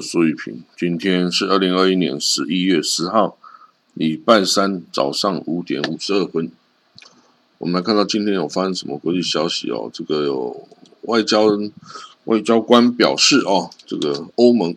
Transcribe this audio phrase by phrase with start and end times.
[0.00, 0.64] 苏玉平。
[0.76, 3.36] 今天是二零二一年十一月十号，
[3.94, 6.50] 礼拜三早上五点五十二分。
[7.58, 9.90] 我们来看到今天有发生什么国际消息哦？
[9.92, 10.66] 这个有
[11.02, 11.46] 外交
[12.24, 14.74] 外交官表示哦，这个欧盟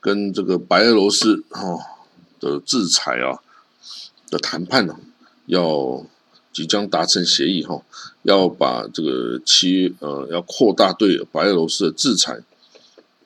[0.00, 1.80] 跟这个白俄罗斯哦
[2.40, 3.38] 的制裁啊
[4.30, 4.96] 的谈判呢，
[5.46, 6.04] 要
[6.52, 7.82] 即将达成协议哈，
[8.22, 12.40] 要把这个七呃要扩大对白俄罗斯的制裁。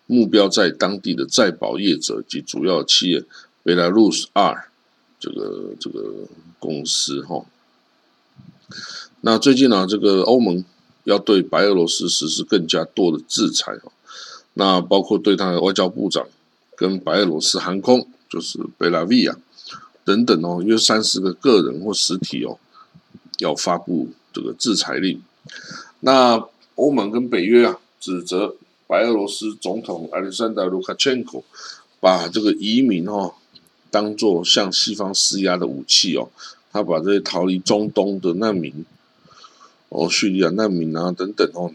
[0.08, 3.22] 目标在当地的在保业者及主要企业
[3.62, 4.70] 贝拉路斯 R
[5.20, 6.14] 这个这个
[6.58, 7.44] 公司哈。
[9.20, 10.64] 那最近呢，这个欧盟
[11.04, 13.92] 要对白俄罗斯实施更加多的制裁哦。
[14.54, 16.26] 那包括对他的外交部长
[16.74, 19.36] 跟白俄罗斯航空，就是贝拉维亚
[20.06, 22.58] 等等哦，约三十个个人或实体哦，
[23.40, 25.20] 要发布这个制裁令。
[26.00, 26.42] 那
[26.76, 28.56] 欧盟跟北约啊，指责。
[28.88, 31.42] 白俄罗斯总统亚历山大·卢卡申科
[32.00, 33.34] 把这个移民哦
[33.90, 36.30] 当做向西方施压的武器哦，
[36.72, 38.86] 他把这些逃离中东的难民
[39.90, 41.70] 哦，叙利亚难民啊等等哦，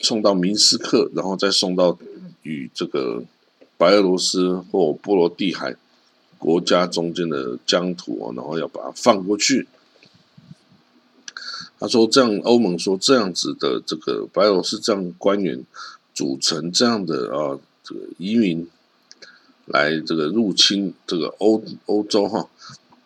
[0.00, 1.98] 送到明斯克，然后再送到
[2.42, 3.22] 与这个
[3.76, 5.76] 白俄罗斯或波罗的海
[6.38, 9.68] 国家中间的疆土哦，然后要把它放过去。
[11.78, 15.62] 他说：“这样，欧盟说这样子的这个白俄罗斯这样官员。”
[16.14, 18.68] 组成这样的啊，这个移民
[19.66, 22.48] 来这个入侵这个欧欧洲哈，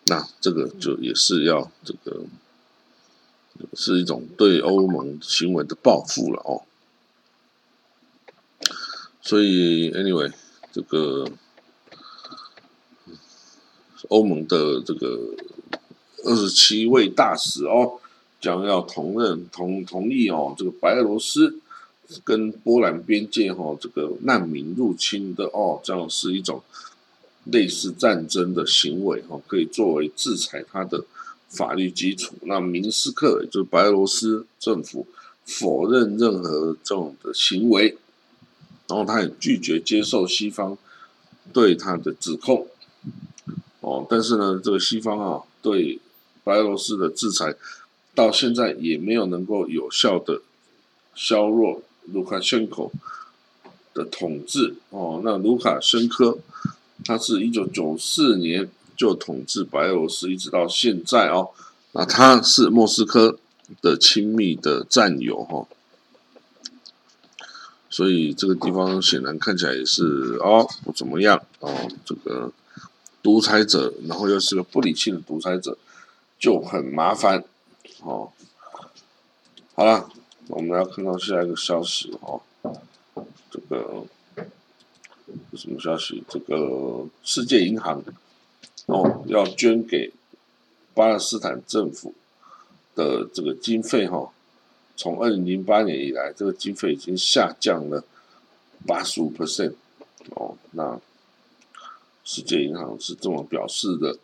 [0.07, 2.25] 那这个就也是要这个
[3.73, 6.63] 是一种对欧盟行为的报复了哦。
[9.21, 10.31] 所以，anyway，
[10.71, 11.29] 这个
[14.09, 15.35] 欧盟的这个
[16.25, 17.99] 二十七位大使哦，
[18.41, 21.59] 将要同任同同意哦，这个白俄罗斯。
[22.23, 26.63] 跟波兰边界哈，这个难民入侵的哦，这样是一种
[27.43, 31.03] 类似战争的行为哈，可以作为制裁他的
[31.49, 32.35] 法律基础。
[32.43, 35.05] 那明斯克也就是白俄罗斯政府
[35.43, 37.97] 否认任何这种的行为，
[38.87, 40.77] 然后他也拒绝接受西方
[41.51, 42.67] 对他的指控。
[43.81, 45.99] 哦，但是呢，这个西方啊，对
[46.45, 47.55] 白俄罗斯的制裁
[48.15, 50.41] 到现在也没有能够有效的
[51.13, 51.81] 削弱。
[52.13, 52.89] 卢卡申科
[53.93, 56.37] 的统治哦，那卢卡申科
[57.03, 61.49] 他是一九九四年就统治白俄罗斯，一直到现在哦。
[61.91, 63.37] 那他是莫斯科
[63.81, 65.67] 的亲密的战友哈，
[67.89, 70.03] 所以这个地方显然看起来也是
[70.41, 71.89] 哦不怎么样哦。
[72.05, 72.51] 这个
[73.21, 75.77] 独裁者，然后又是个不理性的独裁者，
[76.39, 77.43] 就很麻烦
[78.01, 78.31] 哦。
[79.75, 80.09] 好了。
[80.49, 82.41] 我们要看到下一个消息哦，
[83.51, 84.05] 这个
[85.55, 86.23] 什么消息？
[86.29, 88.03] 这个世界银行
[88.85, 90.11] 哦要捐给
[90.93, 92.13] 巴勒斯坦政府
[92.95, 94.31] 的这个经费哈，
[94.95, 98.03] 从二零零八年以来，这个经费已经下降了
[98.85, 99.73] 八十五 percent
[100.29, 100.57] 哦。
[100.71, 100.99] 那
[102.23, 104.17] 世界银行是这么表示的。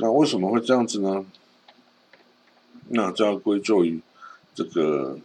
[0.00, 1.26] 那为什么会这样子呢？
[2.88, 4.00] 那就要归咎于
[4.54, 5.18] 这个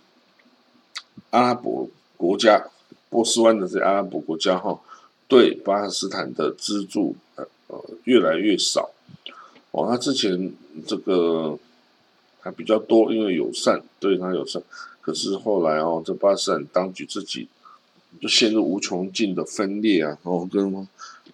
[1.32, 2.68] 阿拉伯国家、
[3.10, 4.80] 波斯湾的这阿拉伯国家哈，
[5.28, 8.92] 对巴勒斯坦的资助呃呃越来越少。
[9.72, 10.54] 哦，他之前
[10.86, 11.58] 这个
[12.42, 14.62] 还比较多，因为友善对他友善，
[15.02, 17.48] 可是后来哦，这巴勒斯坦当局自己
[18.22, 20.88] 就陷入无穷尽的分裂啊，然后跟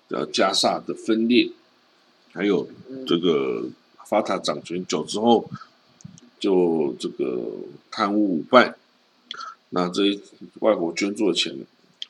[0.10, 1.52] 呃加萨的分裂。
[2.34, 2.68] 还有
[3.06, 3.66] 这个
[4.06, 5.50] 法塔掌权久之后，
[6.40, 7.46] 就这个
[7.90, 8.76] 贪污腐败，
[9.70, 10.20] 那这些
[10.60, 11.58] 外国捐助的钱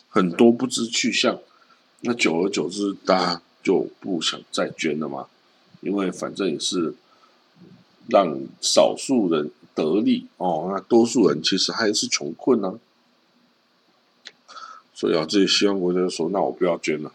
[0.09, 1.39] 很多不知去向，
[2.01, 5.27] 那久而久之，大家就不想再捐了嘛，
[5.81, 6.93] 因为反正也是
[8.07, 12.79] 让少数人得利哦，那多数人其实还是穷困呢，
[14.93, 17.11] 所以啊，这些西方国家就说，那我不要捐了。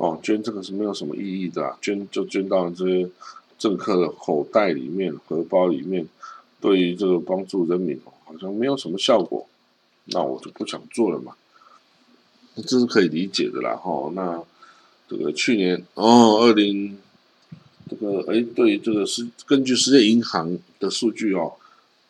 [0.00, 3.10] 哦，捐这个是没有什么意义的，捐就捐到这些
[3.58, 6.08] 政客的口袋里面、荷包里面，
[6.58, 9.46] 对于这个帮助人民好像没有什么效果，
[10.06, 11.34] 那我就不想做了嘛，
[12.66, 13.76] 这是可以理解的啦。
[13.76, 14.42] 哈，那
[15.06, 16.96] 这个去年哦，二零
[17.90, 21.52] 这个哎，对这个是根据世界银行的数据哦，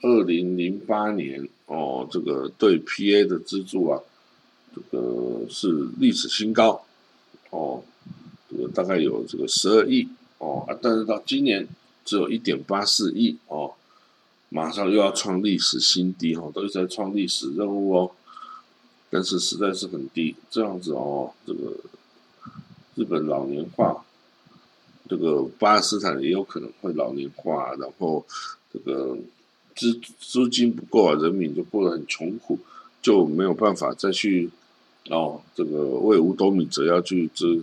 [0.03, 4.01] 二零零八年哦，这个对 PA 的资助啊，
[4.77, 6.80] 这个是历史新高。
[7.51, 7.83] 哦，
[8.49, 10.09] 这个大概有这个十二亿
[10.39, 11.69] 哦啊，但是到今年
[12.05, 13.75] 只有一点八四亿哦，
[14.49, 18.11] 马上又要创历史新低哈，都是在创历史任务哦，
[19.11, 21.77] 但是实在是很低，这样子哦，这个
[22.95, 24.05] 日本老年化，
[25.09, 28.25] 这个巴勒斯坦也有可能会老年化，然后
[28.73, 29.17] 这个
[29.75, 32.59] 资资金不够啊，人民就过得很穷苦，
[33.01, 34.51] 就没有办法再去
[35.09, 37.63] 哦，这个为五斗米折腰去支，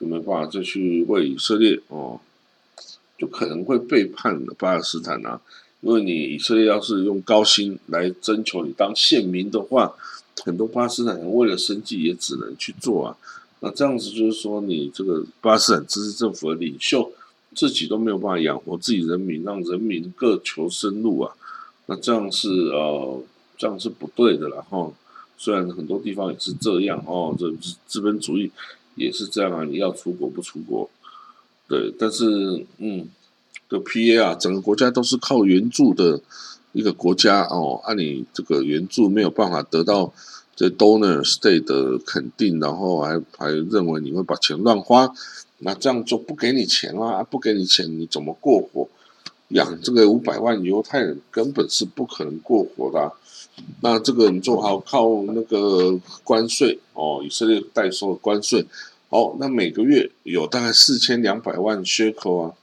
[0.00, 2.20] 就没办法再去为以色列哦，
[3.16, 5.40] 就可能会背叛巴勒斯坦啊。
[5.80, 9.92] 因为你以色列要是用高薪来征求你当县民的话，
[10.44, 13.16] 很多巴勒斯坦人为了生计也只能去做啊。
[13.58, 17.10] 那这样子就是说，你这个巴勒斯坦支持政府的领袖
[17.54, 21.34] 自己都没有办法养活自己人民，让人民各求生路啊。
[21.86, 23.20] 那这样是呃，
[23.58, 24.64] 这样是不对的啦。
[24.70, 24.88] 哈，
[25.42, 27.52] 虽然很多地方也是这样哦，这
[27.86, 28.52] 资本主义
[28.94, 29.64] 也是这样啊。
[29.64, 30.88] 你要出国不出国，
[31.66, 32.24] 对，但是
[32.78, 33.08] 嗯。
[33.72, 36.20] 的 P A 啊，整个国家都是靠援助的
[36.72, 37.80] 一个国家哦。
[37.84, 40.12] 按你这个援助没有办法得到
[40.54, 45.10] 这 donor state 的肯定，然后还还认为你会把钱乱花，
[45.60, 48.86] 那这样就不给你钱啊，不给你钱你怎么过活？
[49.48, 53.10] 养这个五百万犹太人根本是不可能过活的。
[53.80, 58.64] 那这个你就好靠那个关税哦，以色列代收的关税
[59.08, 62.54] 哦，那每个月有大概四千两百万缺口啊。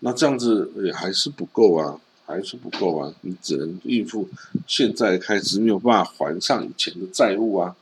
[0.00, 3.12] 那这样子也还是不够啊，还是不够啊！
[3.22, 4.28] 你只能应付
[4.66, 7.74] 现在开支，没有办法还上以前的债务啊！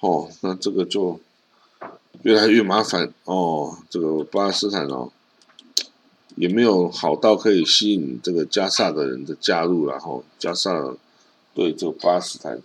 [0.00, 1.20] 哦，那这个就
[2.22, 3.78] 越来越麻烦哦。
[3.88, 5.12] 这个巴勒斯坦哦，
[6.36, 10.94] 也没有好到可以吸引这个加萨的人的加入，然后加萨
[11.54, 12.62] 对这个巴勒斯坦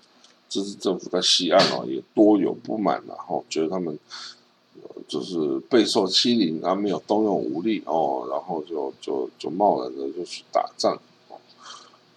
[0.48, 3.98] 自治政府在西岸哦也多有不满然后，觉得他们。
[5.08, 10.98] 就是备受欺凌，啊，没有动用武力哦，然后就就就贸然的就去打仗，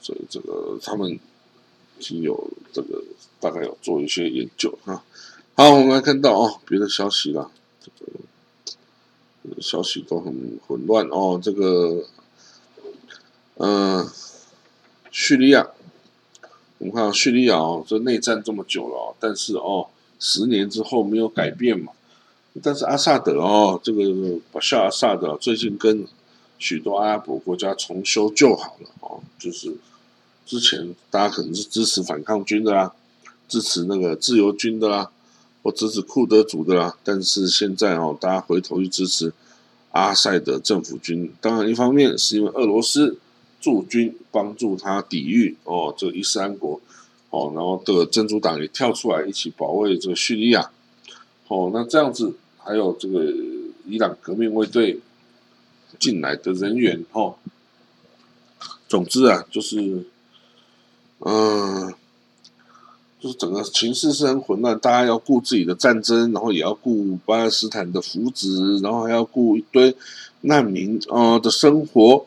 [0.01, 3.03] 所以这个他们已经有这个
[3.41, 5.03] 大概有做一些研究哈。
[5.57, 8.13] 好，我们来看到哦，别的消息了，这个
[9.61, 11.41] 消息都很混乱哦。
[11.43, 12.05] 这个，
[13.57, 14.09] 嗯，
[15.11, 15.69] 叙利亚，
[16.79, 19.89] 我们看叙利亚哦，这内战这么久了，但是哦，
[20.19, 21.93] 十年之后没有改变嘛。
[22.63, 24.03] 但是阿萨德哦，这个
[24.53, 26.07] 巴夏阿萨德最近跟
[26.59, 29.75] 许多阿拉伯国家重修旧好了哦，就是
[30.47, 32.95] 之前大家可能是支持反抗军的啦，
[33.49, 35.11] 支持那个自由军的啦，
[35.65, 39.33] 或支持库德族的啦，但是现在哦，大家回头去支持
[39.91, 43.19] 阿塞德政府军，当然一方面是因为俄罗斯
[43.61, 46.81] 驻军帮助他抵御哦这个伊斯兰国
[47.31, 50.71] 哦，然后这个真主党也跳出来一起保卫这个叙利亚
[51.49, 52.35] 哦，那这样子。
[52.67, 53.23] 还有这个
[53.87, 54.99] 伊朗革命卫队
[55.99, 57.35] 进来的人员，哦，
[58.89, 60.07] 总之啊，就是，
[61.19, 61.93] 嗯，
[63.25, 69.97] 就是整个情势是很混乱，大家要顾自己的战争，然后也要顾巴勒斯坦的福祉，然后还要顾一堆
[70.43, 72.27] 难民啊的生活。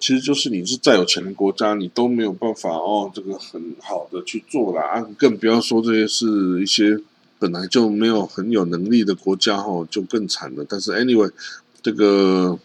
[0.00, 6.98] 其实就是你是再有钱的国家，你都没有办法哦，这个很好的去做啦，更不要说这些是一些
[7.38, 10.64] 本来就没有很有能力的国家哦，就更惨了。
[10.66, 11.30] 但是 anyway，
[11.82, 12.58] 这个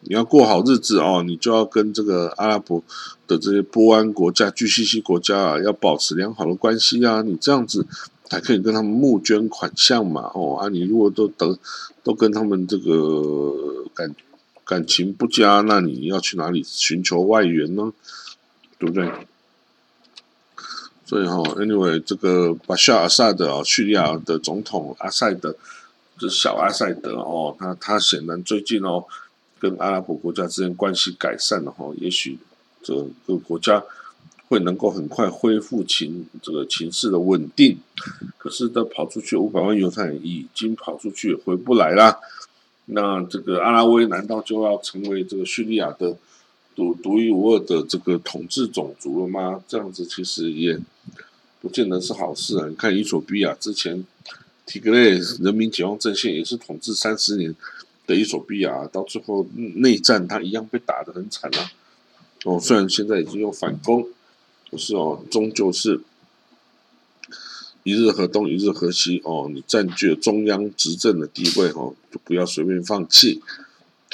[0.00, 2.82] 你要过好日子哦，你就要跟这个阿拉伯
[3.26, 7.86] 的这些波安国家、GCC 国家啊，要保持良好的关系啊，你这样子
[8.24, 11.58] 才可以跟他们募捐款项嘛哦啊，你如果都得
[12.02, 14.14] 都跟他们这个感。
[14.68, 17.92] 感情不佳，那你要去哪里寻求外援呢？
[18.80, 19.08] 对不对？
[21.04, 25.54] 所以哈，anyway，这个巴夏阿萨德啊，叙利亚的总统阿塞德，
[26.18, 29.04] 这小阿塞德哦，他他显然最近哦，
[29.58, 32.38] 跟阿拉伯国家之间关系改善了哈，也许
[32.82, 32.94] 这
[33.26, 33.82] 个国家
[34.48, 37.78] 会能够很快恢复情这个情势的稳定。
[38.38, 42.20] 可是，他跑出去五百万犹太人已经跑出去，回不来了。
[42.86, 46.16] 那这个阿拉维难道就要成为这个叙利亚的
[46.76, 49.60] 独独一无二的这个统治种族了吗？
[49.66, 50.78] 这样子其实也
[51.60, 52.68] 不见得是好事啊！
[52.68, 54.04] 你看伊索比亚之前
[54.66, 57.52] 提格雷人民解放阵线也是统治三十年
[58.06, 61.72] 的一手臂啊，到最后内战他一样被打得很惨啊！
[62.44, 64.08] 哦，虽然现在已经有反攻，
[64.70, 66.00] 可是哦，终究是。
[67.82, 73.40] 一日河东，一日河西哦，你占据了中央执政的地位哦，就不要随便放弃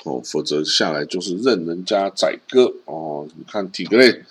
[0.05, 3.27] 哦，否则下来就是任人家宰割哦。
[3.35, 4.25] 你看体格类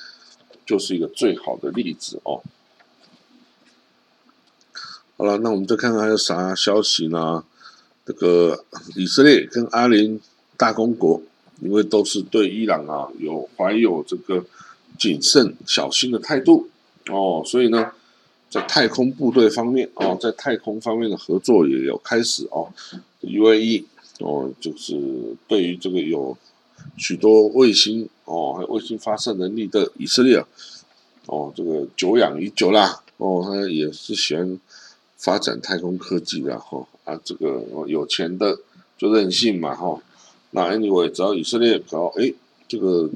[0.63, 2.43] 就是一个最好的例子哦。
[5.17, 7.43] 好了，那我们再看看还有啥消息呢？
[8.05, 8.65] 这个
[8.95, 10.19] 以色列跟阿联
[10.57, 11.21] 大公国，
[11.61, 14.43] 因为都是对伊朗啊有怀有这个
[14.97, 16.67] 谨慎小心的态度
[17.07, 17.91] 哦，所以呢，
[18.49, 22.71] 在太空部队方面哦，在太空方面的合作也有开始哦
[23.21, 23.85] ，UAE
[24.19, 24.95] 哦，就是
[25.47, 26.37] 对于这个有
[26.97, 30.43] 许多卫星哦，还有卫星发射能力的以色列
[31.27, 34.59] 哦，这个久仰已久啦哦，他也是喜欢
[35.21, 38.57] 发展太空科技的哈啊，这个有钱的
[38.97, 40.01] 就任性嘛哈。
[40.49, 42.33] 那 anyway，只要以色列搞哎
[42.67, 43.07] 这个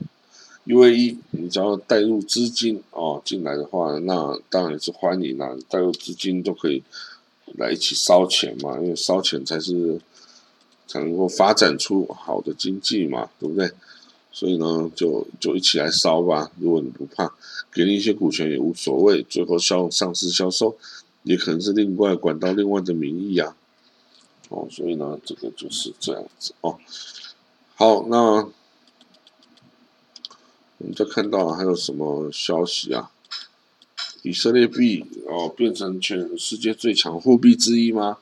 [0.68, 6.84] UAE，你只要带入资金哦进来的话，那当然是欢迎啦，带入资金都可以
[7.58, 10.00] 来一起烧钱嘛，因为烧钱才是
[10.88, 13.72] 才能够发展出好的经济嘛，对不对？
[14.32, 16.52] 所以呢，就就一起来烧吧。
[16.60, 17.34] 如果你不怕，
[17.74, 20.76] 给你一些股权也无所谓，最后销上市销售
[21.26, 23.58] 也可能是另外管到另外的名义啊。
[24.48, 26.80] 哦，所以呢，这个就是这样子哦。
[27.76, 28.18] 好，那
[30.78, 33.12] 我们再看到还有什么消息啊？
[34.22, 38.18] 以色列币哦，变成全世界最强货币之一吗？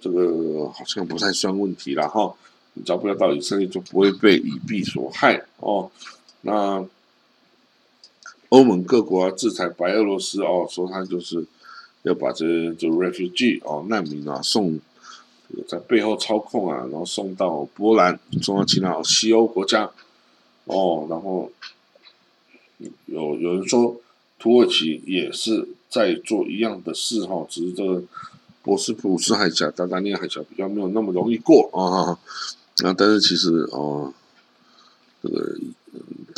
[0.00, 2.34] 这个好像不太算问题了哈。
[2.74, 5.90] 你只要不要到以色列，就不会被以币所害哦。
[6.42, 6.84] 那
[8.48, 11.46] 欧盟各国啊制裁白俄罗斯哦，说他就是
[12.02, 14.78] 要把这这 refugee 哦难民啊送。
[15.66, 19.90] 在背后操控啊，然后送到波兰，送到其他西欧国家，
[20.66, 21.50] 哦，然后
[23.06, 24.00] 有有人说
[24.38, 28.00] 土耳其也是在做一样的事哈，只是这个
[28.62, 32.16] 博斯普鲁斯海峡、达达尼亚海峡比较没有那么容易过啊。
[32.84, 34.14] 那但是其实哦，
[35.20, 35.58] 这个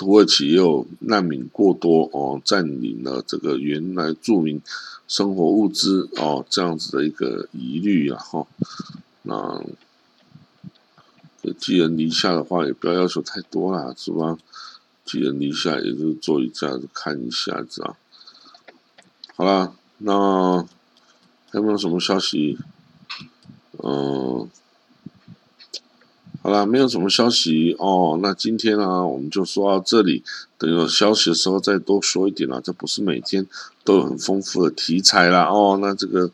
[0.03, 4.61] 土耳其也有难民过多哦，占领了这个原来著名
[5.07, 8.45] 生活物资哦，这样子的一个疑虑啊哈。
[9.23, 9.63] 那
[11.57, 14.37] 寄人篱下的话，也不要要求太多啦，是吧？
[15.05, 17.97] 寄人篱下，也就做一下子看一下子啊。
[19.37, 20.63] 好啦，那
[21.51, 22.59] 还有没有什么消息？
[23.79, 24.51] 嗯，
[26.43, 28.19] 好啦，没有什么消息哦。
[28.21, 30.23] 那今天呢，我们就说到这里。
[30.59, 32.61] 等有消息的时候再多说一点啦。
[32.63, 33.47] 这不是每天
[33.85, 35.45] 都有很丰富的题材啦。
[35.45, 36.31] 哦，那这个。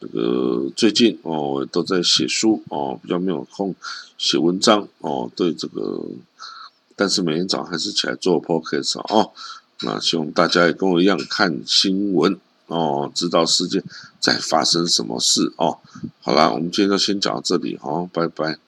[0.00, 3.72] 这个最近哦都在写书哦，比较没有空
[4.18, 5.30] 写文章哦。
[5.36, 6.02] 对这个，
[6.96, 9.30] 但是每天早上还是起来做 p o c a s t 哦。
[9.82, 12.36] 那希望大家也跟我一样看新闻
[12.66, 13.80] 哦，知道世界
[14.18, 15.78] 在发生什么事哦。
[16.20, 18.58] 好啦，我们今天就先讲到这里，哦，拜拜。